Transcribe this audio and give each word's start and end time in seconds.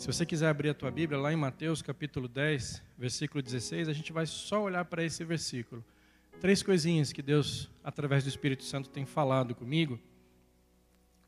Se 0.00 0.06
você 0.06 0.24
quiser 0.24 0.48
abrir 0.48 0.70
a 0.70 0.74
tua 0.74 0.90
Bíblia, 0.90 1.20
lá 1.20 1.30
em 1.30 1.36
Mateus 1.36 1.82
capítulo 1.82 2.26
10, 2.26 2.82
versículo 2.96 3.42
16, 3.42 3.86
a 3.86 3.92
gente 3.92 4.14
vai 4.14 4.24
só 4.24 4.62
olhar 4.62 4.82
para 4.86 5.04
esse 5.04 5.22
versículo. 5.24 5.84
Três 6.40 6.62
coisinhas 6.62 7.12
que 7.12 7.20
Deus, 7.20 7.68
através 7.84 8.24
do 8.24 8.30
Espírito 8.30 8.64
Santo, 8.64 8.88
tem 8.88 9.04
falado 9.04 9.54
comigo. 9.54 10.00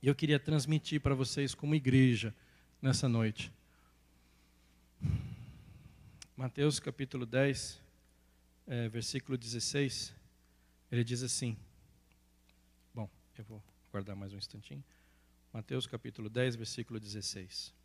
E 0.00 0.08
eu 0.08 0.14
queria 0.14 0.40
transmitir 0.40 1.02
para 1.02 1.14
vocês 1.14 1.54
como 1.54 1.74
igreja 1.74 2.34
nessa 2.80 3.06
noite. 3.10 3.52
Mateus 6.34 6.80
capítulo 6.80 7.26
10, 7.26 7.78
é, 8.68 8.88
versículo 8.88 9.36
16, 9.36 10.14
ele 10.90 11.04
diz 11.04 11.22
assim. 11.22 11.58
Bom, 12.94 13.06
eu 13.36 13.44
vou 13.44 13.62
guardar 13.90 14.16
mais 14.16 14.32
um 14.32 14.38
instantinho. 14.38 14.82
Mateus 15.52 15.86
capítulo 15.86 16.30
10, 16.30 16.56
versículo 16.56 16.98
16. 16.98 17.81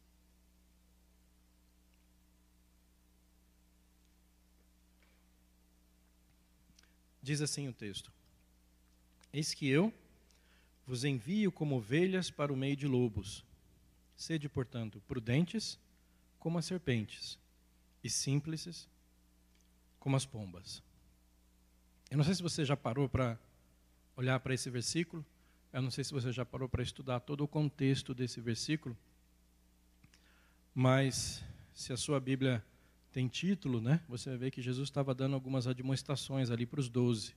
Diz 7.27 7.41
assim 7.41 7.67
o 7.67 7.73
texto: 7.73 8.09
Eis 9.33 9.53
que 9.53 9.67
eu 9.67 9.93
vos 10.85 11.03
envio 11.03 11.51
como 11.51 11.75
ovelhas 11.75 12.31
para 12.31 12.53
o 12.53 12.55
meio 12.55 12.73
de 12.73 12.87
lobos. 12.87 13.43
Sede, 14.15 14.47
portanto, 14.47 15.03
prudentes 15.05 15.77
como 16.39 16.57
as 16.57 16.63
serpentes 16.63 17.37
e 18.01 18.09
simples 18.09 18.87
como 19.99 20.15
as 20.15 20.25
pombas. 20.25 20.81
Eu 22.09 22.15
não 22.15 22.23
sei 22.23 22.33
se 22.33 22.41
você 22.41 22.63
já 22.63 22.77
parou 22.77 23.09
para 23.09 23.37
olhar 24.15 24.39
para 24.39 24.53
esse 24.53 24.69
versículo, 24.69 25.25
eu 25.73 25.81
não 25.81 25.91
sei 25.91 26.05
se 26.05 26.13
você 26.13 26.31
já 26.31 26.45
parou 26.45 26.69
para 26.69 26.81
estudar 26.81 27.19
todo 27.19 27.43
o 27.43 27.47
contexto 27.47 28.13
desse 28.13 28.39
versículo, 28.39 28.97
mas 30.73 31.43
se 31.73 31.91
a 31.91 31.97
sua 31.97 32.21
Bíblia 32.21 32.63
tem 33.17 33.27
título, 33.27 33.81
né? 33.81 33.99
Você 34.07 34.37
ver 34.37 34.51
que 34.51 34.61
Jesus 34.61 34.89
estava 34.89 35.11
dando 35.11 35.33
algumas 35.33 35.65
admoestações 35.65 36.51
ali 36.51 36.67
para 36.67 36.79
os 36.79 36.87
doze, 36.87 37.33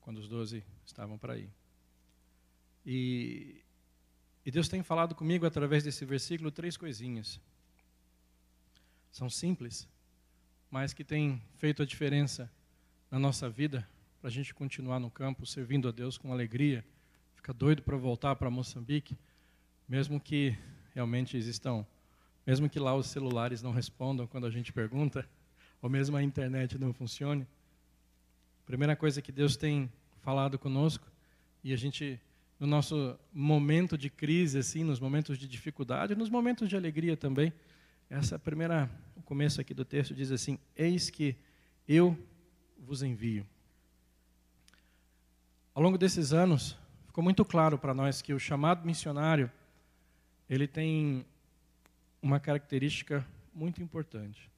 quando 0.00 0.18
os 0.18 0.26
doze 0.26 0.64
estavam 0.84 1.16
para 1.16 1.38
ir. 1.38 1.48
E, 2.84 3.62
e 4.44 4.50
Deus 4.50 4.68
tem 4.68 4.82
falado 4.82 5.14
comigo 5.14 5.46
através 5.46 5.84
desse 5.84 6.04
versículo 6.04 6.50
três 6.50 6.76
coisinhas. 6.76 7.40
São 9.12 9.30
simples, 9.30 9.88
mas 10.68 10.92
que 10.92 11.04
têm 11.04 11.40
feito 11.54 11.84
a 11.84 11.86
diferença 11.86 12.50
na 13.08 13.20
nossa 13.20 13.48
vida, 13.48 13.88
para 14.20 14.30
a 14.30 14.32
gente 14.32 14.52
continuar 14.52 14.98
no 14.98 15.12
campo 15.12 15.46
servindo 15.46 15.86
a 15.86 15.92
Deus 15.92 16.18
com 16.18 16.32
alegria. 16.32 16.84
Fica 17.36 17.54
doido 17.54 17.82
para 17.82 17.96
voltar 17.96 18.34
para 18.34 18.50
Moçambique, 18.50 19.16
mesmo 19.88 20.20
que 20.20 20.58
realmente 20.92 21.36
existam 21.36 21.86
mesmo 22.50 22.68
que 22.68 22.80
lá 22.80 22.96
os 22.96 23.06
celulares 23.06 23.62
não 23.62 23.70
respondam 23.70 24.26
quando 24.26 24.44
a 24.44 24.50
gente 24.50 24.72
pergunta, 24.72 25.24
ou 25.80 25.88
mesmo 25.88 26.16
a 26.16 26.22
internet 26.22 26.76
não 26.76 26.92
funcione. 26.92 27.46
Primeira 28.66 28.96
coisa 28.96 29.22
que 29.22 29.30
Deus 29.30 29.56
tem 29.56 29.88
falado 30.20 30.58
conosco, 30.58 31.06
e 31.62 31.72
a 31.72 31.76
gente, 31.76 32.20
no 32.58 32.66
nosso 32.66 33.16
momento 33.32 33.96
de 33.96 34.10
crise, 34.10 34.58
assim, 34.58 34.82
nos 34.82 34.98
momentos 34.98 35.38
de 35.38 35.46
dificuldade, 35.46 36.16
nos 36.16 36.28
momentos 36.28 36.68
de 36.68 36.74
alegria 36.74 37.16
também, 37.16 37.52
essa 38.10 38.36
primeira, 38.36 38.90
o 39.14 39.22
começo 39.22 39.60
aqui 39.60 39.72
do 39.72 39.84
texto 39.84 40.12
diz 40.12 40.32
assim: 40.32 40.58
Eis 40.74 41.08
que 41.08 41.36
eu 41.86 42.18
vos 42.80 43.00
envio. 43.00 43.46
Ao 45.72 45.80
longo 45.80 45.96
desses 45.96 46.32
anos, 46.32 46.76
ficou 47.06 47.22
muito 47.22 47.44
claro 47.44 47.78
para 47.78 47.94
nós 47.94 48.20
que 48.20 48.34
o 48.34 48.40
chamado 48.40 48.84
missionário, 48.84 49.48
ele 50.48 50.66
tem 50.66 51.24
uma 52.22 52.38
característica 52.38 53.26
muito 53.54 53.82
importante. 53.82 54.50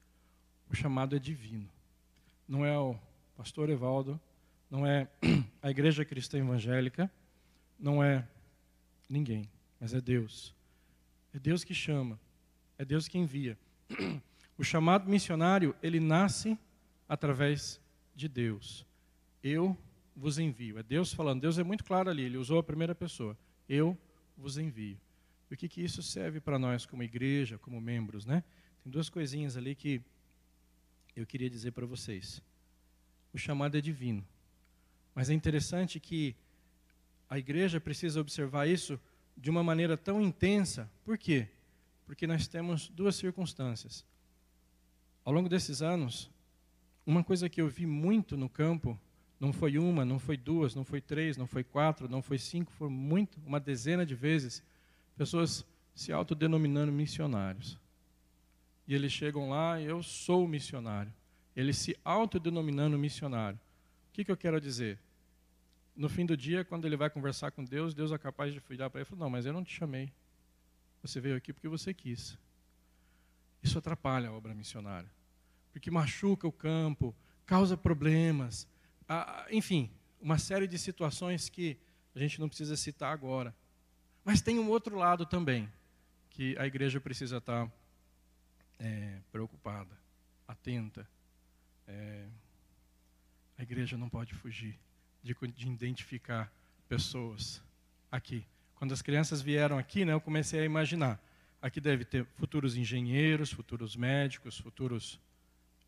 O 0.69 0.75
chamado 0.75 1.15
é 1.15 1.19
divino. 1.19 1.69
Não 2.47 2.65
é 2.65 2.77
o 2.77 2.97
pastor 3.35 3.69
Evaldo, 3.69 4.19
não 4.69 4.85
é 4.85 5.07
a 5.61 5.69
igreja 5.69 6.03
cristã 6.03 6.37
evangélica, 6.39 7.11
não 7.79 8.03
é 8.03 8.27
ninguém, 9.09 9.49
mas 9.79 9.93
é 9.93 10.01
Deus. 10.01 10.53
É 11.33 11.39
Deus 11.39 11.63
que 11.63 11.73
chama, 11.73 12.19
é 12.77 12.85
Deus 12.85 13.07
que 13.07 13.17
envia. 13.17 13.57
O 14.55 14.63
chamado 14.63 15.09
missionário, 15.09 15.75
ele 15.81 15.99
nasce 15.99 16.57
através 17.09 17.81
de 18.15 18.27
Deus. 18.27 18.85
Eu 19.43 19.75
vos 20.15 20.37
envio. 20.37 20.77
É 20.77 20.83
Deus 20.83 21.11
falando. 21.11 21.41
Deus 21.41 21.57
é 21.57 21.63
muito 21.63 21.83
claro 21.83 22.09
ali, 22.09 22.23
ele 22.23 22.37
usou 22.37 22.59
a 22.59 22.63
primeira 22.63 22.93
pessoa. 22.93 23.37
Eu 23.67 23.97
vos 24.37 24.57
envio. 24.57 24.97
E 25.53 25.55
o 25.55 25.57
que, 25.57 25.69
que 25.69 25.83
isso 25.83 26.01
serve 26.01 26.39
para 26.41 26.57
nós 26.57 26.83
como 26.83 27.03
igreja, 27.03 27.59
como 27.59 27.79
membros, 27.79 28.25
né? 28.25 28.43
Tem 28.83 28.91
duas 28.91 29.07
coisinhas 29.07 29.55
ali 29.55 29.75
que 29.75 30.01
eu 31.15 31.27
queria 31.27 31.47
dizer 31.47 31.73
para 31.73 31.85
vocês. 31.85 32.41
O 33.31 33.37
chamado 33.37 33.77
é 33.77 33.81
divino. 33.81 34.25
Mas 35.13 35.29
é 35.29 35.33
interessante 35.35 35.99
que 35.99 36.35
a 37.29 37.37
igreja 37.37 37.79
precisa 37.79 38.19
observar 38.19 38.67
isso 38.67 38.99
de 39.37 39.51
uma 39.51 39.63
maneira 39.63 39.95
tão 39.95 40.19
intensa. 40.19 40.89
Por 41.05 41.19
quê? 41.19 41.47
Porque 42.07 42.25
nós 42.25 42.47
temos 42.47 42.89
duas 42.89 43.15
circunstâncias. 43.15 44.03
Ao 45.23 45.31
longo 45.31 45.47
desses 45.47 45.83
anos, 45.83 46.31
uma 47.05 47.23
coisa 47.23 47.47
que 47.47 47.61
eu 47.61 47.67
vi 47.67 47.85
muito 47.85 48.35
no 48.35 48.49
campo, 48.49 48.99
não 49.39 49.53
foi 49.53 49.77
uma, 49.77 50.03
não 50.03 50.17
foi 50.17 50.35
duas, 50.35 50.73
não 50.73 50.83
foi 50.83 50.99
três, 50.99 51.37
não 51.37 51.45
foi 51.45 51.63
quatro, 51.63 52.09
não 52.09 52.23
foi 52.23 52.39
cinco, 52.39 52.71
foi 52.71 52.89
muito, 52.89 53.39
uma 53.45 53.59
dezena 53.59 54.03
de 54.03 54.15
vezes, 54.15 54.63
pessoas 55.17 55.65
se 55.95 56.11
autodenominando 56.11 56.91
missionários. 56.91 57.77
E 58.87 58.93
eles 58.93 59.11
chegam 59.11 59.49
lá, 59.49 59.79
eu 59.81 60.03
sou 60.03 60.47
missionário. 60.47 61.13
Eles 61.55 61.77
se 61.77 61.97
autodenominando 62.03 62.97
missionário. 62.97 63.59
O 64.09 64.13
que, 64.13 64.25
que 64.25 64.31
eu 64.31 64.37
quero 64.37 64.59
dizer? 64.59 64.99
No 65.95 66.09
fim 66.09 66.25
do 66.25 66.35
dia, 66.35 66.65
quando 66.65 66.85
ele 66.85 66.97
vai 66.97 67.09
conversar 67.09 67.51
com 67.51 67.63
Deus, 67.63 67.93
Deus 67.93 68.11
é 68.11 68.17
capaz 68.17 68.51
de 68.53 68.59
virar 68.67 68.89
para 68.89 69.01
ele 69.01 69.07
e 69.07 69.09
falar: 69.09 69.19
Não, 69.21 69.29
mas 69.29 69.45
eu 69.45 69.53
não 69.53 69.63
te 69.63 69.73
chamei. 69.73 70.11
Você 71.01 71.19
veio 71.21 71.35
aqui 71.35 71.53
porque 71.53 71.67
você 71.67 71.93
quis. 71.93 72.37
Isso 73.61 73.77
atrapalha 73.77 74.29
a 74.29 74.33
obra 74.33 74.53
missionária. 74.53 75.09
Porque 75.71 75.91
machuca 75.91 76.47
o 76.47 76.51
campo, 76.51 77.15
causa 77.45 77.77
problemas, 77.77 78.67
enfim, 79.49 79.91
uma 80.21 80.37
série 80.37 80.67
de 80.67 80.77
situações 80.77 81.49
que 81.49 81.77
a 82.15 82.19
gente 82.19 82.39
não 82.39 82.47
precisa 82.47 82.75
citar 82.75 83.13
agora. 83.13 83.55
Mas 84.23 84.41
tem 84.41 84.57
um 84.57 84.69
outro 84.69 84.95
lado 84.97 85.25
também, 85.25 85.69
que 86.29 86.57
a 86.57 86.65
igreja 86.65 86.99
precisa 86.99 87.37
estar 87.37 87.69
é, 88.79 89.19
preocupada, 89.31 89.91
atenta. 90.47 91.07
É, 91.87 92.25
a 93.57 93.63
igreja 93.63 93.97
não 93.97 94.09
pode 94.09 94.33
fugir 94.33 94.79
de, 95.21 95.35
de, 95.55 95.69
identificar 95.69 96.51
pessoas 96.87 97.61
aqui. 98.11 98.45
Quando 98.75 98.93
as 98.93 99.01
crianças 99.01 99.41
vieram 99.41 99.77
aqui, 99.77 100.05
né, 100.05 100.13
eu 100.13 100.21
comecei 100.21 100.61
a 100.61 100.65
imaginar. 100.65 101.21
Aqui 101.61 101.79
deve 101.79 102.03
ter 102.03 102.25
futuros 102.25 102.75
engenheiros, 102.75 103.51
futuros 103.51 103.95
médicos, 103.95 104.57
futuros. 104.57 105.19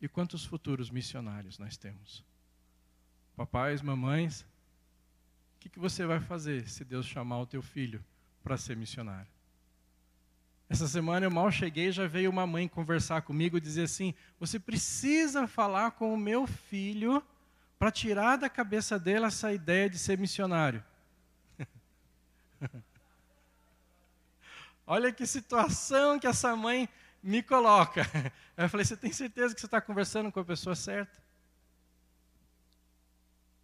E 0.00 0.08
quantos 0.08 0.44
futuros 0.44 0.90
missionários 0.90 1.58
nós 1.58 1.76
temos? 1.76 2.22
Papais, 3.34 3.82
mamães, 3.82 4.42
o 4.42 5.58
que, 5.60 5.68
que 5.70 5.78
você 5.78 6.06
vai 6.06 6.20
fazer 6.20 6.68
se 6.68 6.84
Deus 6.84 7.06
chamar 7.06 7.40
o 7.40 7.46
teu 7.46 7.62
filho 7.62 8.02
para 8.46 8.56
ser 8.56 8.76
missionário. 8.76 9.26
Essa 10.68 10.86
semana 10.86 11.26
eu 11.26 11.30
mal 11.32 11.50
cheguei, 11.50 11.90
já 11.90 12.06
veio 12.06 12.30
uma 12.30 12.46
mãe 12.46 12.68
conversar 12.68 13.22
comigo 13.22 13.56
e 13.56 13.60
dizer 13.60 13.82
assim: 13.82 14.14
você 14.38 14.56
precisa 14.60 15.48
falar 15.48 15.90
com 15.90 16.14
o 16.14 16.16
meu 16.16 16.46
filho 16.46 17.20
para 17.76 17.90
tirar 17.90 18.36
da 18.36 18.48
cabeça 18.48 19.00
dele 19.00 19.24
essa 19.24 19.52
ideia 19.52 19.90
de 19.90 19.98
ser 19.98 20.16
missionário. 20.16 20.84
Olha 24.86 25.12
que 25.12 25.26
situação 25.26 26.16
que 26.16 26.28
essa 26.28 26.54
mãe 26.54 26.88
me 27.20 27.42
coloca. 27.42 28.02
Eu 28.56 28.68
falei: 28.68 28.86
você 28.86 28.96
tem 28.96 29.12
certeza 29.12 29.56
que 29.56 29.60
você 29.60 29.66
está 29.66 29.80
conversando 29.80 30.30
com 30.30 30.38
a 30.38 30.44
pessoa 30.44 30.76
certa? 30.76 31.20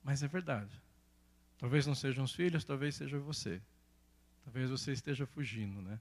Mas 0.03 0.25
é 0.25 0.27
verdade. 0.27 0.77
Talvez 1.57 1.87
não 1.87 1.95
sejam 1.95 2.25
os 2.25 2.35
filhos, 2.35 2.65
talvez 2.65 2.97
seja 2.97 3.21
você. 3.21 3.63
Talvez 4.45 4.71
você 4.71 4.93
esteja 4.93 5.27
fugindo, 5.27 5.81
né? 5.81 6.01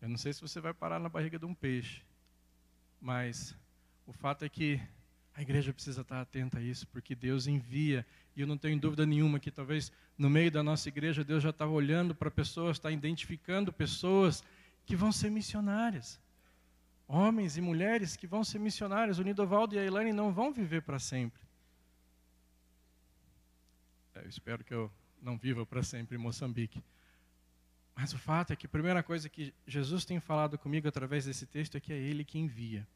Eu 0.00 0.08
não 0.08 0.16
sei 0.16 0.32
se 0.32 0.40
você 0.40 0.60
vai 0.60 0.74
parar 0.74 0.98
na 0.98 1.08
barriga 1.08 1.38
de 1.38 1.46
um 1.46 1.54
peixe, 1.54 2.02
mas 3.00 3.56
o 4.06 4.12
fato 4.12 4.44
é 4.44 4.48
que 4.48 4.80
a 5.34 5.42
igreja 5.42 5.72
precisa 5.72 6.02
estar 6.02 6.20
atenta 6.20 6.58
a 6.58 6.62
isso, 6.62 6.86
porque 6.88 7.14
Deus 7.14 7.46
envia, 7.46 8.06
e 8.36 8.40
eu 8.40 8.46
não 8.46 8.56
tenho 8.56 8.78
dúvida 8.78 9.04
nenhuma 9.04 9.40
que 9.40 9.50
talvez 9.50 9.90
no 10.16 10.30
meio 10.30 10.50
da 10.50 10.62
nossa 10.62 10.88
igreja 10.88 11.24
Deus 11.24 11.42
já 11.42 11.50
estava 11.50 11.72
olhando 11.72 12.14
para 12.14 12.30
pessoas, 12.30 12.76
está 12.76 12.90
identificando 12.90 13.72
pessoas 13.72 14.44
que 14.86 14.94
vão 14.94 15.10
ser 15.10 15.30
missionárias. 15.30 16.20
Homens 17.06 17.56
e 17.56 17.60
mulheres 17.60 18.16
que 18.16 18.26
vão 18.26 18.44
ser 18.44 18.58
missionários. 18.58 19.18
O 19.18 19.22
Nidovaldo 19.22 19.74
e 19.74 19.78
a 19.78 19.84
Elaine 19.84 20.12
não 20.12 20.32
vão 20.32 20.52
viver 20.52 20.82
para 20.82 20.98
sempre. 20.98 21.42
É, 24.14 24.24
eu 24.24 24.28
espero 24.28 24.64
que 24.64 24.72
eu 24.72 24.90
não 25.20 25.36
viva 25.36 25.66
para 25.66 25.82
sempre 25.82 26.16
em 26.16 26.20
Moçambique. 26.20 26.82
Mas 27.96 28.12
o 28.12 28.18
fato 28.18 28.52
é 28.52 28.56
que 28.56 28.66
a 28.66 28.68
primeira 28.68 29.02
coisa 29.02 29.28
que 29.28 29.54
Jesus 29.66 30.04
tem 30.04 30.18
falado 30.18 30.58
comigo 30.58 30.88
através 30.88 31.24
desse 31.24 31.46
texto 31.46 31.76
é 31.76 31.80
que 31.80 31.92
é 31.92 31.96
Ele 31.96 32.24
que 32.24 32.38
envia. 32.38 32.86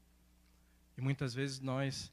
E 0.97 1.01
muitas 1.01 1.33
vezes 1.33 1.59
nós 1.59 2.11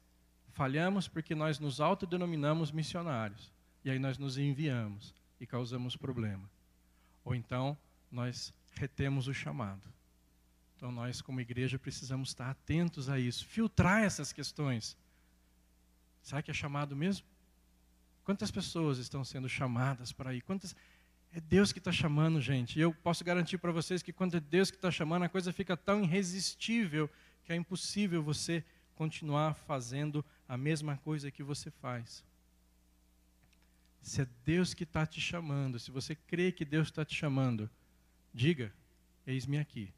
falhamos 0.53 1.07
porque 1.07 1.35
nós 1.35 1.59
nos 1.59 1.81
autodenominamos 1.81 2.71
missionários. 2.71 3.51
E 3.83 3.89
aí 3.89 3.99
nós 3.99 4.17
nos 4.17 4.37
enviamos 4.37 5.13
e 5.39 5.45
causamos 5.45 5.95
problema. 5.95 6.49
Ou 7.23 7.35
então 7.35 7.77
nós 8.11 8.53
retemos 8.73 9.27
o 9.27 9.33
chamado. 9.33 9.87
Então 10.75 10.91
nós, 10.91 11.21
como 11.21 11.41
igreja, 11.41 11.77
precisamos 11.77 12.29
estar 12.29 12.49
atentos 12.49 13.09
a 13.09 13.19
isso, 13.19 13.45
filtrar 13.45 14.03
essas 14.03 14.31
questões. 14.31 14.95
Será 16.21 16.41
que 16.41 16.51
é 16.51 16.53
chamado 16.53 16.95
mesmo? 16.95 17.25
Quantas 18.23 18.51
pessoas 18.51 18.97
estão 18.97 19.23
sendo 19.23 19.49
chamadas 19.49 20.11
para 20.11 20.33
ir? 20.33 20.41
Quantas 20.41 20.75
é 21.31 21.39
Deus 21.39 21.71
que 21.71 21.79
está 21.79 21.91
chamando, 21.91 22.41
gente. 22.41 22.77
E 22.77 22.81
eu 22.81 22.93
posso 22.93 23.23
garantir 23.23 23.57
para 23.57 23.71
vocês 23.71 24.01
que 24.01 24.13
quando 24.13 24.37
é 24.37 24.39
Deus 24.39 24.71
que 24.71 24.77
está 24.77 24.91
chamando, 24.91 25.23
a 25.23 25.29
coisa 25.29 25.53
fica 25.53 25.75
tão 25.75 26.03
irresistível 26.03 27.09
que 27.43 27.53
é 27.53 27.55
impossível 27.55 28.23
você 28.23 28.63
continuar 28.95 29.53
fazendo 29.53 30.25
a 30.47 30.57
mesma 30.57 30.97
coisa 30.97 31.29
que 31.31 31.43
você 31.43 31.69
faz. 31.69 32.23
Se 34.01 34.21
é 34.21 34.27
Deus 34.45 34.73
que 34.73 34.83
está 34.83 35.05
te 35.05 35.19
chamando, 35.19 35.79
se 35.79 35.91
você 35.91 36.15
crê 36.15 36.51
que 36.51 36.65
Deus 36.65 36.87
está 36.87 37.03
te 37.05 37.15
chamando, 37.15 37.69
diga: 38.33 38.73
Eis-me 39.25 39.57
aqui. 39.57 39.93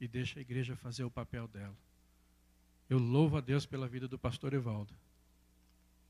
E 0.00 0.08
deixa 0.08 0.40
a 0.40 0.42
igreja 0.42 0.74
fazer 0.74 1.04
o 1.04 1.10
papel 1.10 1.46
dela. 1.46 1.76
Eu 2.90 2.98
louvo 2.98 3.36
a 3.36 3.40
Deus 3.40 3.64
pela 3.64 3.86
vida 3.86 4.08
do 4.08 4.18
pastor 4.18 4.52
Evaldo. 4.52 4.92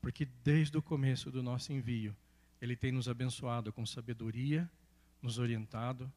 Porque 0.01 0.25
desde 0.43 0.75
o 0.75 0.81
começo 0.81 1.29
do 1.29 1.43
nosso 1.43 1.71
envio, 1.71 2.15
ele 2.63 2.77
tem 2.77 2.93
nos 2.93 3.09
abençoado 3.09 3.73
com 3.73 3.85
sabedoria, 3.85 4.71
nos 5.21 5.37
orientado. 5.37 6.09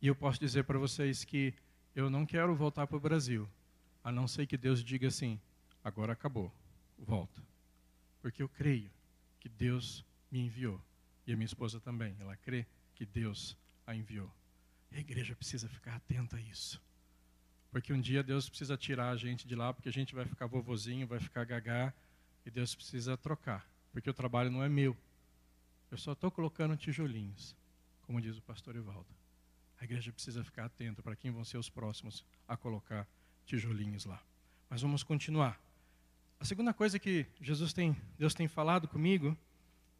E 0.00 0.06
eu 0.06 0.14
posso 0.14 0.38
dizer 0.38 0.62
para 0.62 0.78
vocês 0.78 1.24
que 1.24 1.52
eu 1.96 2.08
não 2.08 2.24
quero 2.24 2.54
voltar 2.54 2.86
para 2.86 2.96
o 2.96 3.00
Brasil, 3.00 3.50
a 4.04 4.12
não 4.12 4.28
ser 4.28 4.46
que 4.46 4.56
Deus 4.56 4.84
diga 4.84 5.08
assim: 5.08 5.36
agora 5.82 6.12
acabou, 6.12 6.54
volta. 6.96 7.42
Porque 8.22 8.40
eu 8.40 8.48
creio 8.48 8.88
que 9.40 9.48
Deus 9.48 10.04
me 10.30 10.46
enviou. 10.46 10.80
E 11.26 11.32
a 11.32 11.36
minha 11.36 11.44
esposa 11.44 11.80
também, 11.80 12.14
ela 12.20 12.36
crê 12.36 12.64
que 12.94 13.04
Deus 13.04 13.56
a 13.84 13.96
enviou. 13.96 14.32
E 14.92 14.96
a 14.96 15.00
igreja 15.00 15.34
precisa 15.34 15.68
ficar 15.68 15.96
atenta 15.96 16.36
a 16.36 16.40
isso. 16.40 16.80
Porque 17.72 17.92
um 17.92 18.00
dia 18.00 18.22
Deus 18.22 18.48
precisa 18.48 18.76
tirar 18.76 19.10
a 19.10 19.16
gente 19.16 19.44
de 19.44 19.56
lá, 19.56 19.74
porque 19.74 19.88
a 19.88 19.92
gente 19.92 20.14
vai 20.14 20.24
ficar 20.24 20.46
vovozinho, 20.46 21.04
vai 21.04 21.18
ficar 21.18 21.44
gagá, 21.44 21.92
e 22.46 22.50
Deus 22.50 22.76
precisa 22.76 23.16
trocar. 23.16 23.68
Porque 23.90 24.08
o 24.08 24.14
trabalho 24.14 24.52
não 24.52 24.62
é 24.62 24.68
meu, 24.68 24.96
eu 25.94 25.98
só 25.98 26.12
estou 26.12 26.28
colocando 26.28 26.76
tijolinhos, 26.76 27.54
como 28.02 28.20
diz 28.20 28.36
o 28.36 28.42
pastor 28.42 28.74
Ivaldo. 28.74 29.06
A 29.80 29.84
igreja 29.84 30.12
precisa 30.12 30.42
ficar 30.42 30.64
atenta 30.64 31.00
para 31.02 31.14
quem 31.14 31.30
vão 31.30 31.44
ser 31.44 31.56
os 31.56 31.70
próximos 31.70 32.24
a 32.48 32.56
colocar 32.56 33.06
tijolinhos 33.46 34.04
lá. 34.04 34.20
Mas 34.68 34.82
vamos 34.82 35.04
continuar. 35.04 35.60
A 36.40 36.44
segunda 36.44 36.74
coisa 36.74 36.98
que 36.98 37.26
Jesus 37.40 37.72
tem, 37.72 37.96
Deus 38.18 38.34
tem 38.34 38.48
falado 38.48 38.88
comigo, 38.88 39.38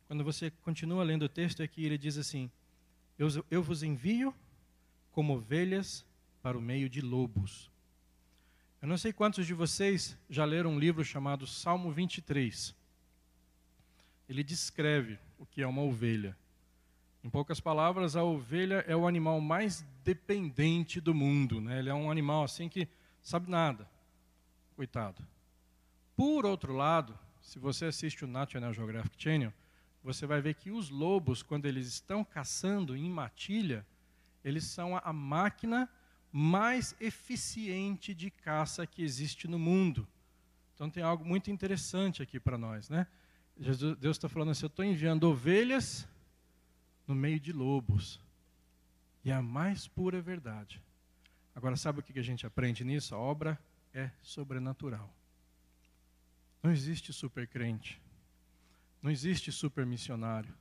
quando 0.09 0.25
você 0.25 0.51
continua 0.51 1.05
lendo 1.05 1.27
o 1.27 1.29
texto, 1.29 1.63
é 1.63 1.69
que 1.69 1.85
ele 1.85 1.97
diz 1.97 2.19
assim: 2.19 2.51
eu, 3.17 3.29
eu 3.49 3.63
vos 3.63 3.85
envio 3.85 4.35
como 5.13 5.37
ovelhas 5.37 6.05
para 6.43 6.59
o 6.59 6.61
meio 6.61 6.89
de 6.89 7.01
lobos. 7.01 7.71
Eu 8.83 8.89
não 8.89 8.99
sei 8.99 9.13
quantos 9.13 9.47
de 9.47 9.55
vocês 9.55 10.19
já 10.29 10.45
leram 10.45 10.73
um 10.73 10.79
livro 10.79 11.05
chamado 11.05 11.47
Salmo 11.47 11.93
23. 11.93 12.75
Ele 14.29 14.43
descreve 14.43 15.19
o 15.39 15.47
que 15.47 15.63
é 15.63 15.67
uma 15.67 15.83
ovelha. 15.83 16.37
Em 17.23 17.31
poucas 17.31 17.61
palavras, 17.61 18.17
a 18.17 18.23
ovelha 18.23 18.85
é 18.87 18.95
o 18.95 19.07
animal 19.07 19.41
mais 19.41 19.85
dependente 20.05 21.01
do 21.01 21.15
mundo. 21.15 21.61
Né? 21.61 21.79
Ele 21.79 21.89
é 21.89 21.95
um 21.95 22.11
animal 22.11 22.45
assim 22.45 22.69
que 22.69 22.87
sabe 23.23 23.51
nada. 23.51 23.89
Coitado. 24.77 25.23
Por 26.17 26.45
outro 26.45 26.75
lado, 26.75 27.19
se 27.41 27.59
você 27.59 27.87
assiste 27.87 28.25
o 28.25 28.29
National 28.29 28.73
Geographic 28.73 29.23
Channel, 29.23 29.53
você 30.03 30.27
vai 30.27 30.41
ver 30.41 30.55
que 30.55 30.71
os 30.71 30.91
lobos, 30.91 31.43
quando 31.43 31.67
eles 31.67 31.87
estão 31.87 32.23
caçando 32.23 32.95
em 32.95 33.09
matilha, 33.09 33.87
eles 34.45 34.65
são 34.65 35.01
a 35.03 35.13
máquina 35.13 35.89
mais 36.31 36.95
eficiente 37.01 38.13
de 38.13 38.31
caça 38.31 38.87
que 38.87 39.03
existe 39.03 39.49
no 39.49 39.59
mundo. 39.59 40.07
Então 40.75 40.91
tem 40.91 41.03
algo 41.03 41.25
muito 41.25 41.51
interessante 41.51 42.23
aqui 42.23 42.39
para 42.39 42.59
nós, 42.59 42.91
né? 42.91 43.07
Jesus, 43.59 43.97
Deus 43.99 44.17
está 44.17 44.29
falando 44.29 44.51
assim: 44.51 44.65
eu 44.65 44.69
estou 44.69 44.85
enviando 44.85 45.25
ovelhas 45.25 46.07
no 47.07 47.15
meio 47.15 47.39
de 47.39 47.53
lobos. 47.53 48.21
E 49.25 49.33
a 49.33 49.41
mais 49.41 49.87
pura 49.89 50.21
verdade. 50.21 50.83
Agora, 51.55 51.77
sabe 51.77 52.01
o 52.01 52.03
que 52.03 52.19
a 52.19 52.23
gente 52.23 52.47
aprende 52.47 52.85
nisso? 52.85 53.15
A 53.15 53.19
obra 53.19 53.59
é 53.93 54.11
sobrenatural. 54.23 55.11
Não 56.63 56.71
existe 56.71 57.13
super 57.13 57.47
crente. 57.47 58.01
Não 59.01 59.11
existe 59.11 59.53
super 59.53 59.87
missionário. 59.87 60.53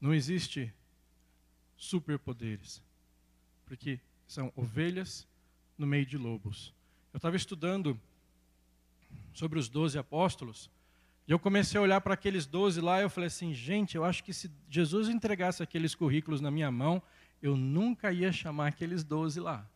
Não 0.00 0.12
existe 0.12 0.72
superpoderes. 1.76 2.82
Porque 3.64 4.00
são 4.26 4.52
ovelhas 4.56 5.26
no 5.78 5.86
meio 5.86 6.04
de 6.04 6.18
lobos. 6.18 6.74
Eu 7.12 7.18
estava 7.18 7.36
estudando 7.36 7.98
sobre 9.32 9.58
os 9.58 9.68
doze 9.68 9.98
apóstolos 9.98 10.70
e 11.26 11.32
eu 11.32 11.38
comecei 11.38 11.78
a 11.78 11.82
olhar 11.82 12.00
para 12.00 12.14
aqueles 12.14 12.46
doze 12.46 12.80
lá 12.80 13.00
e 13.00 13.02
eu 13.02 13.10
falei 13.10 13.28
assim, 13.28 13.54
gente, 13.54 13.96
eu 13.96 14.04
acho 14.04 14.22
que 14.22 14.32
se 14.32 14.50
Jesus 14.68 15.08
entregasse 15.08 15.62
aqueles 15.62 15.94
currículos 15.94 16.40
na 16.40 16.50
minha 16.50 16.70
mão, 16.70 17.02
eu 17.40 17.56
nunca 17.56 18.12
ia 18.12 18.30
chamar 18.30 18.68
aqueles 18.68 19.02
doze 19.02 19.40
lá. 19.40 19.66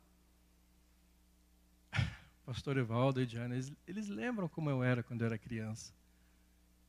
Pastor 2.44 2.76
Evaldo 2.76 3.22
e 3.22 3.26
Diana, 3.26 3.54
eles, 3.54 3.72
eles 3.86 4.08
lembram 4.08 4.48
como 4.48 4.68
eu 4.68 4.82
era 4.82 5.02
quando 5.02 5.22
eu 5.22 5.26
era 5.26 5.38
criança. 5.38 5.92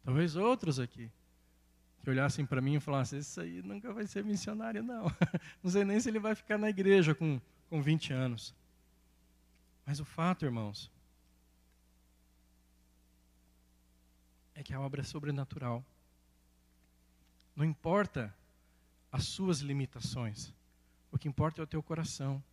Talvez 0.04 0.36
outros 0.36 0.80
aqui 0.80 1.10
que 2.02 2.10
olhassem 2.10 2.46
para 2.46 2.62
mim 2.62 2.76
e 2.76 2.80
falassem: 2.80 3.20
Isso 3.20 3.40
aí 3.40 3.62
nunca 3.62 3.94
vai 3.94 4.08
ser 4.08 4.24
missionário, 4.24 4.82
não. 4.84 5.06
Não 5.64 5.72
sei 5.72 5.84
nem 5.84 6.00
se 6.00 6.10
ele 6.10 6.20
vai 6.20 6.36
ficar 6.36 6.58
na 6.58 6.70
igreja 6.70 7.14
com, 7.14 7.40
com 7.70 7.82
20 7.82 8.14
anos. 8.14 8.56
Mas 9.86 10.00
o 10.00 10.06
fato, 10.06 10.46
irmãos, 10.46 10.92
é 14.60 14.64
que 14.64 14.74
a 14.74 14.80
obra 14.80 15.00
é 15.02 15.04
sobrenatural. 15.06 15.84
Não 17.56 17.64
importa 17.64 18.34
as 19.10 19.24
suas 19.24 19.60
limitações, 19.60 20.54
o 21.12 21.18
que 21.18 21.30
importa 21.30 21.62
é 21.62 21.64
o 21.64 21.68
teu 21.68 21.82
coração. 21.82 22.44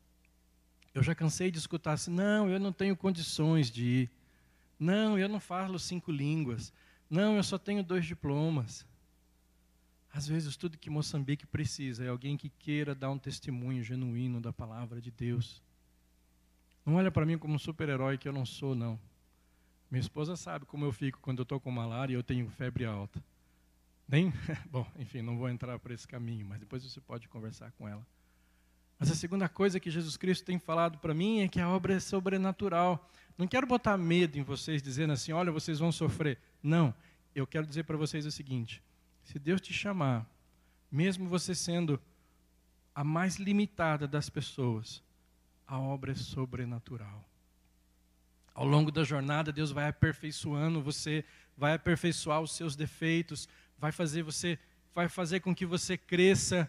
Eu 0.95 1.03
já 1.03 1.15
cansei 1.15 1.51
de 1.51 1.59
escutar 1.59 1.95
assim: 1.95 2.13
não, 2.13 2.49
eu 2.49 2.61
não 2.61 2.73
tenho 2.73 2.97
condições 2.97 3.71
de 3.71 3.85
ir. 3.85 4.11
Não, 4.79 5.19
eu 5.19 5.29
não 5.29 5.41
falo 5.41 5.79
cinco 5.79 6.13
línguas. 6.13 6.73
Não, 7.11 7.37
eu 7.37 7.43
só 7.43 7.59
tenho 7.59 7.83
dois 7.83 8.07
diplomas. 8.07 8.87
Às 10.13 10.27
vezes, 10.27 10.57
tudo 10.57 10.79
que 10.79 10.89
Moçambique 10.89 11.45
precisa 11.45 12.05
é 12.05 12.09
alguém 12.09 12.37
que 12.37 12.49
queira 12.49 12.95
dar 12.95 13.11
um 13.11 13.19
testemunho 13.19 13.83
genuíno 13.83 14.41
da 14.41 14.53
palavra 14.53 15.01
de 15.01 15.11
Deus. 15.11 15.61
Não 16.85 16.95
olha 16.95 17.11
para 17.11 17.27
mim 17.27 17.37
como 17.37 17.55
um 17.55 17.59
super-herói 17.59 18.17
que 18.17 18.29
eu 18.29 18.33
não 18.33 18.47
sou, 18.47 18.75
não. 18.75 18.99
Minha 19.91 20.01
esposa 20.01 20.37
sabe 20.37 20.65
como 20.67 20.85
eu 20.85 20.93
fico 20.93 21.21
quando 21.21 21.39
eu 21.39 21.45
estou 21.45 21.61
com 21.61 21.71
malária 21.71 22.13
e 22.13 22.17
eu 22.17 22.23
tenho 22.23 22.49
febre 22.51 22.85
alta. 22.85 23.23
Nem, 24.09 24.33
bom, 24.71 24.87
enfim, 24.99 25.23
não 25.23 25.37
vou 25.37 25.49
entrar 25.49 25.79
por 25.79 25.91
esse 25.91 26.07
caminho, 26.07 26.47
mas 26.47 26.61
depois 26.61 26.83
você 26.83 27.01
pode 27.01 27.29
conversar 27.29 27.73
com 27.73 27.89
ela. 27.89 28.07
Mas 28.99 29.11
a 29.11 29.15
segunda 29.15 29.49
coisa 29.49 29.79
que 29.79 29.91
Jesus 29.91 30.17
Cristo 30.17 30.45
tem 30.45 30.59
falado 30.59 30.99
para 30.99 31.13
mim 31.13 31.41
é 31.41 31.49
que 31.49 31.61
a 31.61 31.69
obra 31.69 31.95
é 31.95 32.01
sobrenatural. 32.01 33.09
Não 33.37 33.47
quero 33.47 33.67
botar 33.67 33.97
medo 33.99 34.39
em 34.39 34.43
vocês 34.43 34.83
dizendo 34.83 35.13
assim, 35.13 35.33
olha, 35.33 35.53
vocês 35.53 35.79
vão 35.79 35.93
sofrer. 35.93 36.39
Não, 36.63 36.95
eu 37.35 37.47
quero 37.47 37.67
dizer 37.67 37.85
para 37.85 37.97
vocês 37.97 38.25
o 38.25 38.31
seguinte: 38.31 38.83
se 39.23 39.39
Deus 39.39 39.61
te 39.61 39.73
chamar, 39.73 40.27
mesmo 40.91 41.29
você 41.29 41.55
sendo 41.55 42.01
a 42.95 43.05
mais 43.05 43.37
limitada 43.37 44.09
das 44.09 44.31
pessoas, 44.31 45.03
a 45.67 45.79
obra 45.79 46.13
é 46.13 46.15
sobrenatural. 46.15 47.23
Ao 48.57 48.65
longo 48.65 48.91
da 48.91 49.05
jornada, 49.05 49.53
Deus 49.53 49.71
vai 49.71 49.87
aperfeiçoando 49.87 50.83
você, 50.83 51.23
vai 51.55 51.75
aperfeiçoar 51.75 52.41
os 52.41 52.53
seus 52.53 52.75
defeitos, 52.75 53.47
vai 53.77 53.93
fazer 53.93 54.23
você, 54.23 54.59
vai 54.95 55.11
fazer 55.11 55.41
com 55.41 55.55
que 55.55 55.67
você 55.67 55.99
cresça. 55.99 56.67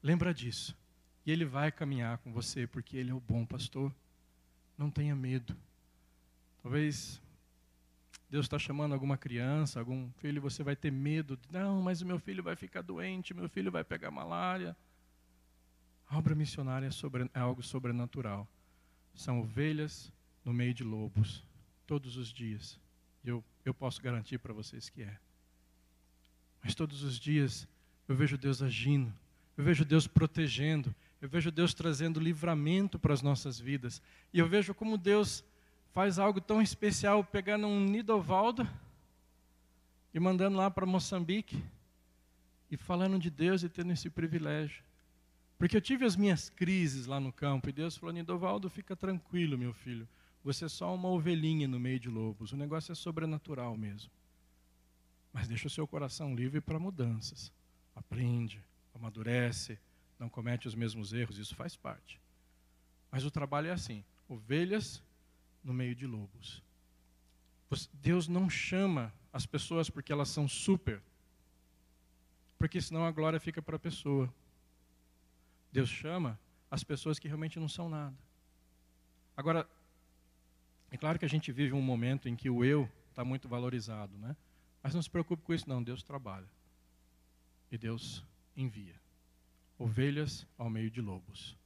Lembra 0.00 0.32
disso. 0.32 0.78
E 1.26 1.32
ele 1.32 1.44
vai 1.44 1.72
caminhar 1.72 2.18
com 2.18 2.32
você, 2.32 2.68
porque 2.68 2.96
ele 2.96 3.10
é 3.10 3.14
o 3.14 3.18
bom 3.18 3.44
pastor. 3.44 3.92
Não 4.78 4.92
tenha 4.92 5.16
medo. 5.16 5.56
Talvez 6.62 7.20
Deus 8.30 8.46
está 8.46 8.60
chamando 8.60 8.92
alguma 8.92 9.18
criança, 9.18 9.80
algum 9.80 10.08
filho, 10.18 10.40
você 10.40 10.62
vai 10.62 10.76
ter 10.76 10.92
medo. 10.92 11.36
Não, 11.50 11.82
mas 11.82 12.00
o 12.00 12.06
meu 12.06 12.20
filho 12.20 12.44
vai 12.44 12.54
ficar 12.54 12.82
doente, 12.82 13.34
meu 13.34 13.48
filho 13.48 13.72
vai 13.72 13.82
pegar 13.82 14.12
malária. 14.12 14.76
A 16.08 16.16
obra 16.16 16.36
missionária 16.36 16.86
é, 16.86 16.92
sobre, 16.92 17.28
é 17.34 17.40
algo 17.40 17.60
sobrenatural. 17.60 18.46
São 19.12 19.40
ovelhas 19.40 20.12
no 20.48 20.54
meio 20.54 20.72
de 20.72 20.82
lobos, 20.82 21.44
todos 21.86 22.16
os 22.16 22.32
dias. 22.32 22.80
Eu, 23.22 23.44
eu 23.66 23.74
posso 23.74 24.00
garantir 24.00 24.38
para 24.38 24.54
vocês 24.54 24.88
que 24.88 25.02
é. 25.02 25.14
Mas 26.64 26.74
todos 26.74 27.02
os 27.02 27.20
dias 27.20 27.68
eu 28.08 28.16
vejo 28.16 28.38
Deus 28.38 28.62
agindo, 28.62 29.12
eu 29.58 29.62
vejo 29.62 29.84
Deus 29.84 30.06
protegendo, 30.06 30.94
eu 31.20 31.28
vejo 31.28 31.52
Deus 31.52 31.74
trazendo 31.74 32.18
livramento 32.18 32.98
para 32.98 33.12
as 33.12 33.20
nossas 33.20 33.60
vidas. 33.60 34.00
E 34.32 34.38
eu 34.38 34.48
vejo 34.48 34.74
como 34.74 34.96
Deus 34.96 35.44
faz 35.92 36.18
algo 36.18 36.40
tão 36.40 36.62
especial, 36.62 37.22
pegando 37.22 37.66
um 37.66 37.84
Nidovaldo 37.84 38.66
e 40.14 40.18
mandando 40.18 40.56
lá 40.56 40.70
para 40.70 40.86
Moçambique 40.86 41.62
e 42.70 42.76
falando 42.78 43.18
de 43.18 43.28
Deus 43.28 43.62
e 43.62 43.68
tendo 43.68 43.92
esse 43.92 44.08
privilégio. 44.08 44.82
Porque 45.58 45.76
eu 45.76 45.80
tive 45.82 46.06
as 46.06 46.16
minhas 46.16 46.48
crises 46.48 47.04
lá 47.04 47.20
no 47.20 47.34
campo 47.34 47.68
e 47.68 47.72
Deus 47.72 47.98
falou: 47.98 48.14
Nidovaldo, 48.14 48.70
fica 48.70 48.96
tranquilo, 48.96 49.58
meu 49.58 49.74
filho. 49.74 50.08
Você 50.44 50.64
é 50.64 50.68
só 50.68 50.94
uma 50.94 51.08
ovelhinha 51.08 51.66
no 51.68 51.78
meio 51.78 51.98
de 51.98 52.08
lobos. 52.08 52.52
O 52.52 52.56
negócio 52.56 52.92
é 52.92 52.94
sobrenatural 52.94 53.76
mesmo. 53.76 54.10
Mas 55.32 55.48
deixa 55.48 55.66
o 55.66 55.70
seu 55.70 55.86
coração 55.86 56.34
livre 56.34 56.60
para 56.60 56.78
mudanças. 56.78 57.52
Aprende, 57.94 58.62
amadurece, 58.94 59.78
não 60.18 60.28
comete 60.28 60.66
os 60.66 60.74
mesmos 60.74 61.12
erros, 61.12 61.38
isso 61.38 61.54
faz 61.54 61.76
parte. 61.76 62.20
Mas 63.10 63.24
o 63.24 63.30
trabalho 63.30 63.68
é 63.68 63.72
assim: 63.72 64.04
ovelhas 64.28 65.02
no 65.62 65.72
meio 65.72 65.94
de 65.94 66.06
lobos. 66.06 66.62
Deus 67.92 68.26
não 68.28 68.48
chama 68.48 69.12
as 69.32 69.44
pessoas 69.44 69.90
porque 69.90 70.12
elas 70.12 70.28
são 70.28 70.48
super, 70.48 71.02
porque 72.58 72.80
senão 72.80 73.04
a 73.04 73.10
glória 73.10 73.38
fica 73.38 73.60
para 73.60 73.76
a 73.76 73.78
pessoa. 73.78 74.32
Deus 75.70 75.88
chama 75.88 76.38
as 76.70 76.82
pessoas 76.82 77.18
que 77.18 77.28
realmente 77.28 77.60
não 77.60 77.68
são 77.68 77.88
nada. 77.88 78.16
Agora, 79.36 79.68
é 80.90 80.96
claro 80.96 81.18
que 81.18 81.24
a 81.24 81.28
gente 81.28 81.52
vive 81.52 81.72
um 81.72 81.82
momento 81.82 82.28
em 82.28 82.36
que 82.36 82.48
o 82.48 82.64
eu 82.64 82.90
está 83.10 83.24
muito 83.24 83.48
valorizado, 83.48 84.16
né? 84.16 84.36
Mas 84.82 84.94
não 84.94 85.02
se 85.02 85.10
preocupe 85.10 85.42
com 85.42 85.52
isso, 85.52 85.68
não. 85.68 85.82
Deus 85.82 86.02
trabalha. 86.02 86.48
E 87.70 87.76
Deus 87.76 88.24
envia 88.56 88.94
ovelhas 89.78 90.46
ao 90.56 90.68
meio 90.68 90.90
de 90.90 91.00
lobos. 91.00 91.56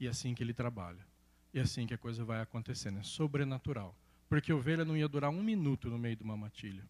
E 0.00 0.06
é 0.06 0.10
assim 0.10 0.34
que 0.34 0.42
ele 0.42 0.54
trabalha. 0.54 1.06
E 1.52 1.58
é 1.58 1.62
assim 1.62 1.86
que 1.86 1.94
a 1.94 1.98
coisa 1.98 2.24
vai 2.24 2.40
acontecendo. 2.40 2.98
É 2.98 3.02
sobrenatural. 3.02 3.94
Porque 4.28 4.50
a 4.50 4.56
ovelha 4.56 4.84
não 4.84 4.96
ia 4.96 5.08
durar 5.08 5.30
um 5.30 5.42
minuto 5.42 5.90
no 5.90 5.98
meio 5.98 6.16
de 6.16 6.22
uma 6.22 6.36
matilha. 6.36 6.88